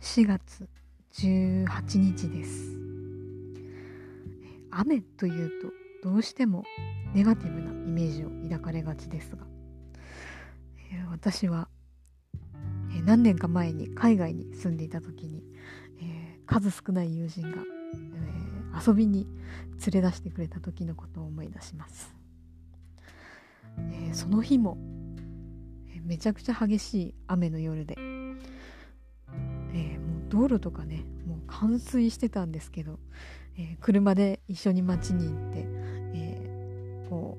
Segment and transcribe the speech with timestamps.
[0.00, 0.66] 4月
[1.12, 2.78] 18日です。
[4.70, 5.50] 雨という
[6.02, 6.64] とどうしても
[7.12, 9.42] ネガティブなイメージを抱かれがちですが
[11.10, 11.68] 私は
[13.04, 15.42] 何年か前に海外に住んでいた時に、
[16.46, 17.58] 数少ない友人が、
[18.86, 19.26] 遊びに
[19.92, 22.14] 連れ出してくれた時のことを思い出します、
[24.12, 24.76] その日も、
[26.04, 27.96] めちゃくちゃ激しい雨の夜で、
[30.30, 32.98] 道路とかねもう冠水してたんですけど、
[33.58, 35.66] え車で一緒に街に行って、
[36.14, 37.36] えこ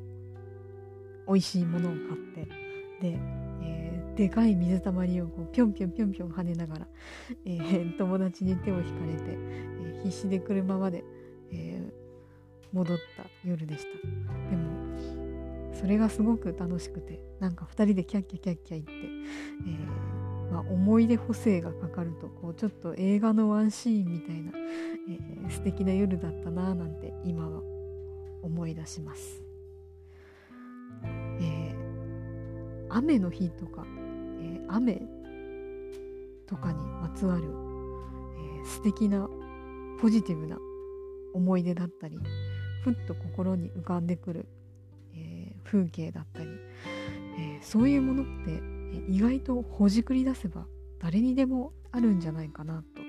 [1.26, 2.06] う美味しいものを買っ
[2.36, 2.46] て
[3.02, 3.20] で
[3.64, 6.88] えでかい水たまりをこうぴょんぴょんぴょんぴょん跳ねながら、
[7.46, 11.04] えー、友達に手を引かれて、えー、必死で車まで、
[11.52, 14.50] えー、戻った夜でした。
[14.50, 18.92] でもそれがすごく楽しくてなんか2人でキャッキャキャッキャ言って、
[19.68, 20.11] えー
[20.62, 24.52] 思い出補正がかかるとこうちょっと映画のワンシーンみたいな、
[25.10, 27.62] えー、素敵な夜だったなぁなんて今は
[28.44, 29.42] 思い出します。
[31.04, 33.86] えー、雨の日とか
[34.42, 35.02] え雨
[36.48, 39.28] とかにまつわる、えー、素敵な
[40.00, 40.58] ポジティブな
[41.34, 42.20] 思い出だったり
[42.84, 44.46] ふっと心に浮かんでくる、
[45.16, 46.48] えー、風景だったり、
[47.40, 50.66] えー、そういうものって意外とほじくり出せば
[51.00, 53.02] 誰にでもあるんじゃないかなと、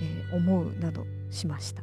[0.00, 1.82] え、思うなどしました。